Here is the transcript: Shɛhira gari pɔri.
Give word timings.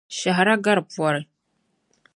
Shɛhira 0.17 0.53
gari 0.63 0.83
pɔri. 0.93 1.21